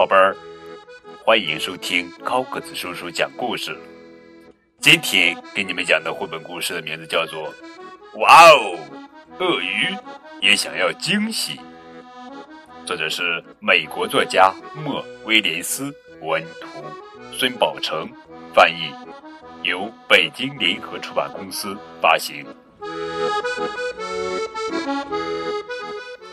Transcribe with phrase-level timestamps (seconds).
[0.00, 0.34] 宝贝儿，
[1.26, 3.76] 欢迎收听高个子叔叔讲故事。
[4.80, 7.52] 今天给你们讲的绘本故事的名字叫做
[8.18, 8.78] 《哇哦，
[9.38, 9.94] 鳄鱼
[10.40, 11.56] 也想要惊喜》，
[12.86, 16.82] 作者是美国作家莫威廉斯文图，
[17.30, 18.08] 孙宝成
[18.54, 18.94] 翻译，
[19.68, 22.42] 由北京联合出版公司发行。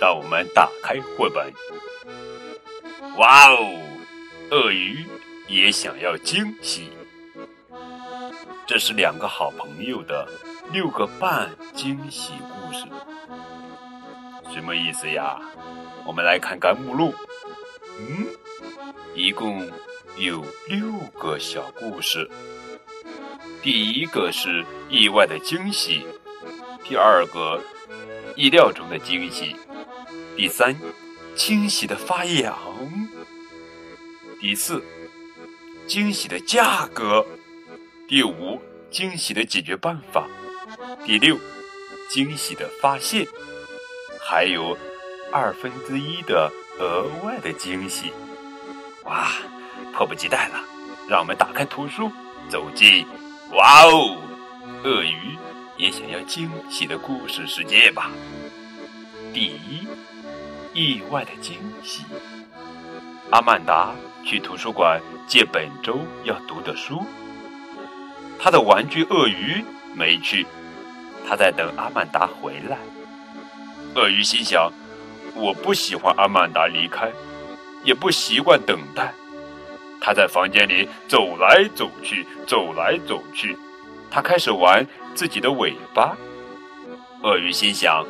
[0.00, 1.52] 让我们打开绘本。
[3.18, 3.80] 哇哦，
[4.50, 5.04] 鳄鱼
[5.46, 6.90] 也想要惊喜。
[8.66, 10.26] 这是两个好朋友的
[10.72, 12.86] 六个半惊喜故事，
[14.54, 15.38] 什么意思呀？
[16.06, 17.14] 我们来看看目录。
[17.98, 18.26] 嗯，
[19.14, 19.70] 一共
[20.16, 22.30] 有六个小故事。
[23.62, 26.06] 第一个是意外的惊喜，
[26.82, 27.60] 第二个
[28.36, 29.54] 意料中的惊喜。
[30.34, 30.74] 第三，
[31.36, 32.54] 惊喜的发痒；
[34.42, 34.82] 第四，
[35.86, 37.24] 惊喜的价格；
[38.08, 40.24] 第五，惊喜的解决办法；
[41.06, 41.38] 第六，
[42.10, 43.24] 惊喜的发现；
[44.20, 44.76] 还有
[45.30, 48.10] 二分之一的额外的惊喜。
[49.04, 49.30] 哇，
[49.94, 50.64] 迫不及待了！
[51.08, 52.10] 让我们打开图书，
[52.48, 53.06] 走进
[53.52, 54.16] 哇哦，
[54.82, 55.38] 鳄鱼
[55.76, 58.10] 也想要惊喜的故事世界吧。
[59.32, 59.86] 第一。
[60.74, 62.02] 意外的惊喜！
[63.30, 63.94] 阿曼达
[64.24, 67.02] 去图书馆借本周要读的书，
[68.38, 70.46] 他的玩具鳄鱼没去，
[71.28, 72.78] 他在等阿曼达回来。
[73.94, 74.72] 鳄鱼心想：
[75.34, 77.10] 我不喜欢阿曼达离开，
[77.84, 79.12] 也不习惯等待。
[80.00, 83.56] 他在房间里走来走去，走来走去，
[84.10, 86.16] 他开始玩自己的尾巴。
[87.22, 88.04] 鳄鱼心想：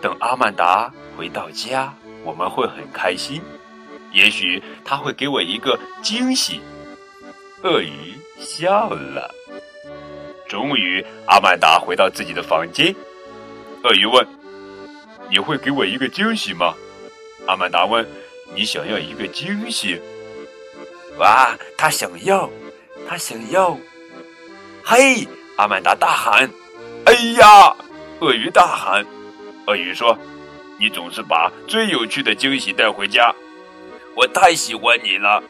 [0.00, 1.92] 等阿曼达回到家。
[2.24, 3.42] 我们会很开心，
[4.14, 6.60] 也许他会给我一个惊喜。
[7.62, 9.30] 鳄鱼笑了。
[10.48, 12.94] 终于，阿曼达回到自己的房间。
[13.82, 14.26] 鳄鱼问
[15.28, 16.74] ：“你会给我一个惊喜吗？”
[17.46, 18.06] 阿曼达问
[18.54, 20.00] ：“你想要一个惊喜？”
[21.18, 22.48] 哇，他想要，
[23.08, 23.76] 他想要！
[24.84, 25.26] 嘿，
[25.56, 26.48] 阿曼达大喊
[27.06, 27.76] ：“哎呀！”
[28.20, 29.04] 鳄鱼大喊。
[29.66, 30.16] 鳄鱼说。
[30.76, 33.32] 你总是把最有趣的惊喜带回家，
[34.16, 35.42] 我太喜欢你了。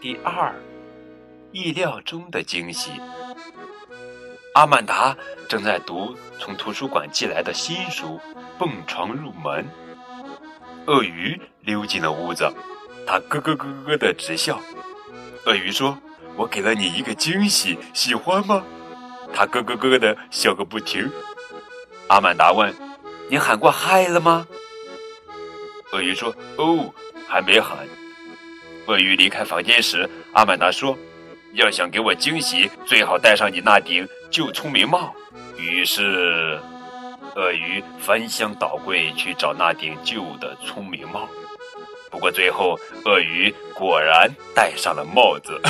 [0.00, 0.54] 第二，
[1.52, 2.90] 意料中的惊喜。
[4.54, 5.16] 阿曼达
[5.48, 8.20] 正在读从图书馆寄来的新书，
[8.58, 9.64] 蹦床入门。
[10.86, 12.50] 鳄鱼溜进了屋子，
[13.06, 14.60] 它咯咯咯咯的直笑。
[15.46, 15.96] 鳄鱼说
[16.34, 18.64] ：“我给了你一个惊喜，喜欢吗？”
[19.32, 21.08] 它咯咯咯的笑个不停。
[22.08, 22.74] 阿曼达问。
[23.30, 24.46] 你喊过嗨了吗？
[25.92, 26.92] 鳄鱼说：“哦，
[27.28, 27.86] 还没喊。”
[28.86, 30.98] 鳄鱼离开房间时，阿曼达说
[31.52, 35.14] ：“要想给我惊喜，最好戴上你那顶旧聪明帽。”
[35.58, 36.58] 于是，
[37.34, 41.28] 鳄鱼翻箱倒柜去找那顶旧的聪明帽。
[42.10, 45.60] 不过最后，鳄鱼果然戴上了帽子。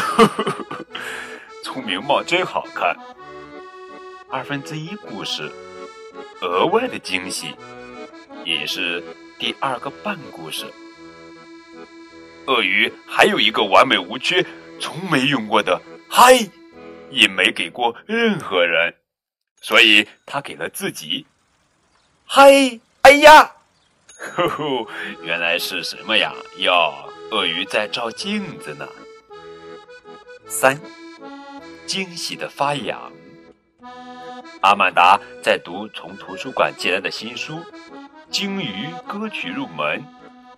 [1.64, 2.96] 聪明帽真好看。
[4.30, 5.50] 二分之一故事。
[6.40, 7.54] 额外的惊喜，
[8.44, 9.02] 也是
[9.38, 10.66] 第二个半故事。
[12.48, 14.44] 鳄鱼还有一个完美无缺、
[14.80, 16.32] 从没用过的“嗨”，
[17.12, 18.94] 也没给过任何人，
[19.60, 21.26] 所以他给了自己
[22.24, 22.80] “嗨”。
[23.02, 23.52] 哎呀，
[24.16, 24.86] 呵呵，
[25.22, 26.32] 原来是什么呀？
[26.56, 26.92] 哟，
[27.30, 28.88] 鳄鱼在照镜子呢。
[30.46, 30.80] 三，
[31.86, 33.12] 惊喜的发痒。
[34.62, 37.56] 阿曼达在读从图书馆借来的新书
[38.30, 40.00] 《鲸鱼歌曲入门》，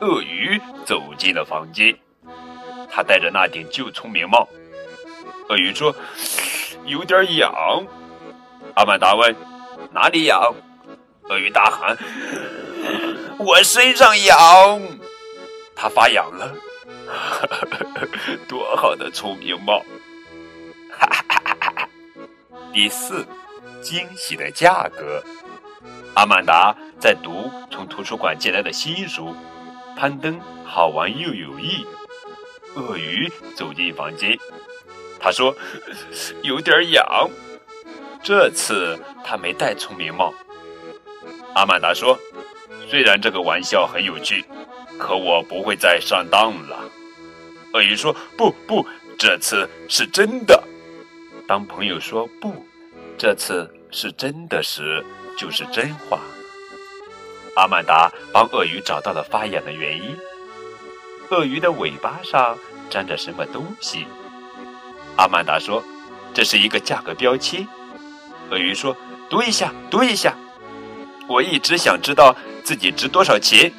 [0.00, 1.96] 鳄鱼走进了房间，
[2.90, 4.48] 他戴着那顶旧聪明帽。
[5.48, 5.94] 鳄鱼说
[6.86, 7.52] ：“有点痒。”
[8.74, 9.34] 阿曼达问
[9.92, 10.54] ：“哪里痒？”
[11.28, 11.96] 鳄鱼大喊
[13.38, 14.80] ：“我身上痒！”
[15.76, 16.54] 他发痒了，
[18.48, 19.84] 多好的聪明帽！
[20.90, 21.88] 哈哈哈哈哈！
[22.72, 23.26] 第四。
[23.82, 25.24] 惊喜的价格。
[26.14, 29.34] 阿曼达在读从图书馆借来的新书，
[30.00, 31.84] 攀登好玩又有益。
[32.74, 34.34] 鳄鱼走进房间，
[35.20, 35.54] 他说
[36.42, 37.28] ：“有点痒。”
[38.24, 40.32] 这次他没戴聪明帽。
[41.54, 42.18] 阿曼达说
[42.88, 44.42] ：“虽然这个玩笑很有趣，
[44.98, 46.90] 可我不会再上当了。”
[47.74, 48.86] 鳄鱼说：“不不，
[49.18, 50.64] 这次是真的。”
[51.46, 52.64] 当朋友说不。
[53.18, 55.04] 这次是真的时，
[55.36, 56.18] 就是真话。
[57.56, 60.16] 阿曼达帮鳄鱼找到了发痒的原因。
[61.30, 62.58] 鳄鱼的尾巴上
[62.90, 64.06] 粘着什么东西。
[65.16, 65.82] 阿曼达说
[66.32, 67.66] ：“这是一个价格标签。”
[68.50, 68.96] 鳄鱼说
[69.30, 70.34] ：“读一下，读一下。”
[71.28, 73.72] 我一直想知道自己值多少钱。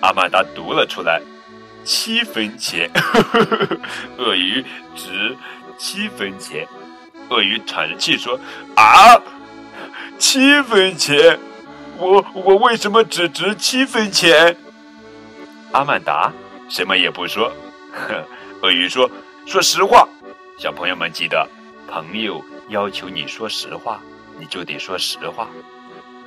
[0.00, 1.20] 阿曼达读了出来
[1.84, 2.90] ：“七分钱。
[4.16, 4.64] ”鳄鱼
[4.94, 5.36] 值
[5.76, 6.66] 七分钱。
[7.30, 8.38] 鳄鱼喘着气说
[8.76, 9.20] ：“啊，
[10.18, 11.38] 七分钱！
[11.98, 14.56] 我我为什么只值七分钱？”
[15.72, 16.32] 阿曼达
[16.68, 17.52] 什么也不说。
[18.62, 19.10] 鳄鱼说
[19.46, 20.08] ：“说实话。”
[20.58, 21.46] 小朋友们记得，
[21.88, 24.00] 朋友要求你说实话，
[24.38, 25.48] 你就得说实话。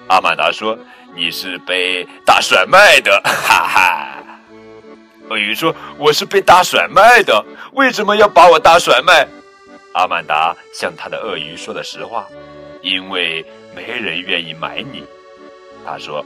[0.07, 0.77] 阿曼达说
[1.15, 4.17] ：“你是被大甩卖的，哈哈。”
[5.29, 7.43] 鳄鱼说：“我是被大甩卖的，
[7.73, 9.27] 为什么要把我大甩卖？”
[9.93, 12.25] 阿曼达向他的鳄鱼说了实话
[12.81, 15.03] ：“因为没人愿意买你。”
[15.88, 16.24] 他说：“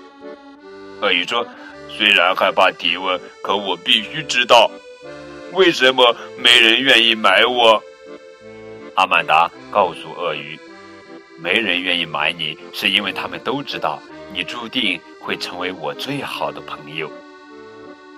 [1.03, 1.45] 鳄鱼说，
[1.87, 4.71] 虽然害怕提问，可我必须知道，
[5.53, 7.79] 为什么没人愿意买我。”
[8.97, 10.59] 阿曼达告诉鳄鱼
[11.37, 14.01] ：“没人愿意买你，是因为他们都知道
[14.33, 17.07] 你注定会成为我最好的朋友。”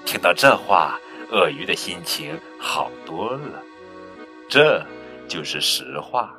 [0.08, 0.98] 听到这话，
[1.30, 3.62] 鳄鱼的心情好多了。
[4.48, 4.82] 这
[5.28, 6.34] 就是实话。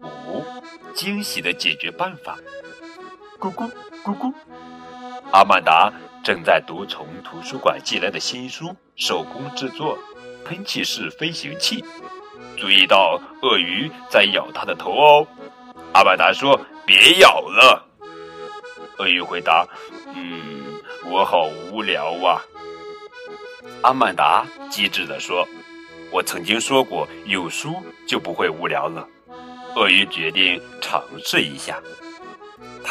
[0.00, 0.42] 五，
[0.94, 2.38] 惊喜的解决办法。
[3.42, 3.68] 咕咕
[4.04, 4.32] 咕咕，
[5.32, 5.92] 阿曼达
[6.22, 9.98] 正在读从图书馆寄来的新书，手工制作
[10.44, 11.84] 喷气式飞行器。
[12.56, 15.26] 注意到鳄鱼在咬他的头哦，
[15.92, 16.56] 阿曼达说
[16.86, 17.84] ：“别咬了。”
[18.98, 19.66] 鳄鱼回答
[20.14, 20.80] ：“嗯，
[21.10, 22.40] 我好无聊啊。”
[23.82, 25.44] 阿曼达机智地说
[26.14, 29.04] ：“我曾经说过，有书就不会无聊了。”
[29.74, 31.80] 鳄鱼决定尝试一下。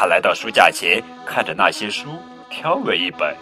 [0.02, 2.18] 他来到书架前，看着那些书，
[2.50, 3.36] 挑了一本。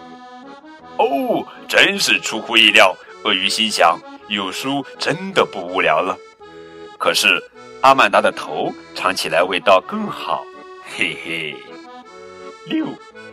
[0.98, 2.94] 哦，真是出乎意料！
[3.24, 3.98] 鳄鱼心想。
[4.28, 6.14] 有书真的不无聊了，
[6.98, 7.42] 可是
[7.80, 10.44] 阿曼达的头尝起来味道更好，
[10.84, 11.56] 嘿嘿。
[12.66, 12.88] 六，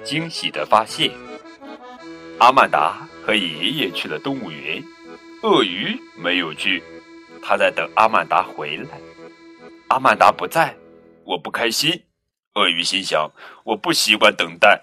[0.06, 1.12] 惊喜的发现，
[2.40, 4.82] 阿曼达和爷爷去了动物园，
[5.44, 6.82] 鳄鱼没有去，
[7.42, 8.98] 他在等阿曼达回来。
[9.90, 10.74] 阿曼达不在，
[11.26, 12.02] 我不开心。
[12.58, 13.30] 鳄鱼心想，
[13.64, 14.82] 我不习惯等待。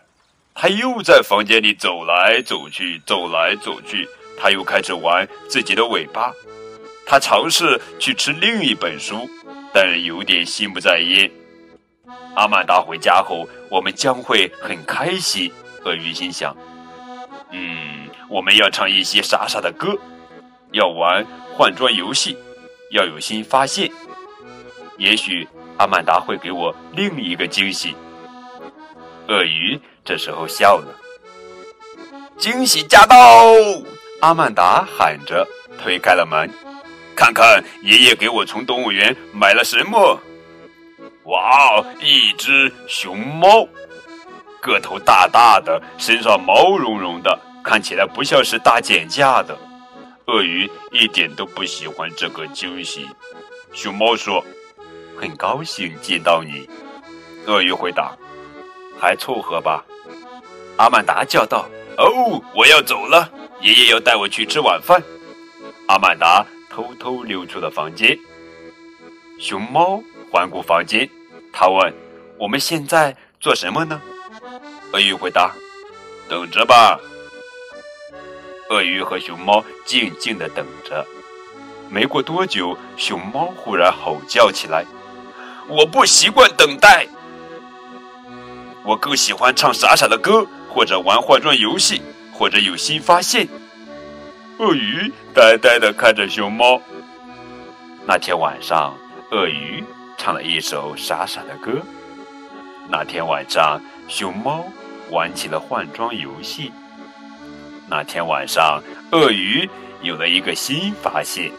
[0.55, 4.09] 他又在房间里走来走去，走来走去。
[4.39, 6.33] 他又开始玩自己的尾巴，
[7.05, 9.29] 他尝试去吃另一本书，
[9.73, 11.29] 但有点心不在焉。
[12.37, 15.53] 阿曼达回家后，我们将会很开心。
[15.85, 16.57] 鳄鱼心想
[17.51, 19.99] ：“嗯，我们要唱一些傻傻的歌，
[20.71, 22.37] 要玩换装游戏，
[22.91, 23.91] 要有新发现。
[24.97, 27.95] 也许阿曼达会给我另一个惊喜。”
[29.29, 30.95] 鳄鱼这时候笑了
[32.37, 33.17] ：“惊喜驾到！”
[34.21, 35.47] 阿曼达喊着，
[35.83, 36.51] 推开了门，
[37.15, 40.21] 看看爷爷给我从动物园买了什么。
[41.25, 43.67] 哇哦，一只熊猫，
[44.61, 49.59] 个头大大的，身上毛茸茸的，看起来不像是大减价的。
[50.27, 53.07] 鳄鱼一点都不喜欢这个惊喜。
[53.73, 54.45] 熊猫说
[55.21, 56.69] ：“很高兴见到你。”
[57.47, 58.17] 鳄鱼回答
[58.99, 59.85] ：“还凑合吧。”
[60.77, 65.03] 阿曼达叫道：“哦，我要走了。”爷爷要带我去吃晚饭。
[65.87, 68.19] 阿曼达偷偷溜出了房间。
[69.39, 71.09] 熊猫环顾房间，
[71.53, 71.95] 他问
[72.39, 74.01] ：“我们现在做什么呢？”
[74.93, 75.55] 鳄鱼回答
[76.29, 76.99] ：“等着吧。”
[78.71, 81.07] 鳄鱼和熊猫静静的等着。
[81.89, 84.85] 没过多久，熊猫忽然吼叫起来
[85.69, 87.07] ：“我不习惯等待，
[88.85, 92.03] 我更喜欢唱傻傻的歌，或者玩换装游戏。”
[92.37, 93.47] 或者有新发现。
[94.59, 96.83] 鳄鱼呆呆的看着熊猫。
[98.05, 98.93] 那天晚上，
[99.31, 99.85] 鳄鱼
[100.19, 101.81] 唱了一首傻傻的歌。
[102.89, 104.67] 那天晚上，熊猫
[105.13, 106.73] 玩起了换装游戏。
[107.89, 109.71] 那天晚上，鳄鱼
[110.03, 111.53] 有了一个新发现，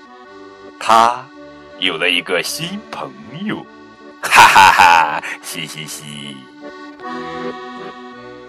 [0.78, 1.26] 他
[1.80, 3.10] 有了一个新朋
[3.46, 3.66] 友。
[4.30, 6.38] 哈哈哈，嘻嘻嘻。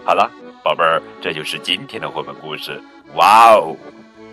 [0.05, 0.31] 好了。
[0.65, 2.83] 宝贝儿，这就是今天的绘本故事。
[3.15, 3.77] 哇哦，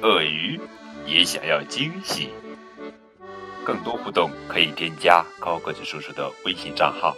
[0.02, 0.60] 鳄鱼
[1.06, 2.34] 也想要惊喜。
[3.64, 7.16] 更多互动可以添加高个子叔叔的微信账号。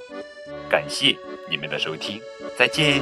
[0.69, 1.17] 感谢
[1.49, 2.19] 你们的收听，
[2.57, 3.01] 再见。